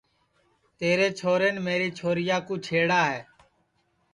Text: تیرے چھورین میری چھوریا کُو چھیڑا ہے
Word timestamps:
تیرے 0.79 1.07
چھورین 1.17 1.55
میری 1.65 1.89
چھوریا 1.97 2.37
کُو 2.47 2.53
چھیڑا 2.65 3.01
ہے 3.11 3.19